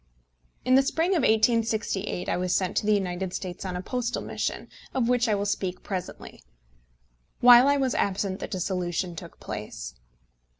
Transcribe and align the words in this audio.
In 0.65 0.73
the 0.73 0.81
spring 0.81 1.11
of 1.11 1.21
1868 1.21 2.27
I 2.27 2.35
was 2.35 2.55
sent 2.55 2.75
to 2.77 2.87
the 2.87 2.93
United 2.95 3.35
States 3.35 3.63
on 3.63 3.75
a 3.75 3.83
postal 3.83 4.23
mission, 4.23 4.67
of 4.95 5.07
which 5.07 5.29
I 5.29 5.35
will 5.35 5.45
speak 5.45 5.83
presently. 5.83 6.41
While 7.39 7.67
I 7.67 7.77
was 7.77 7.93
absent 7.93 8.39
the 8.39 8.47
dissolution 8.47 9.15
took 9.15 9.39
place. 9.39 9.93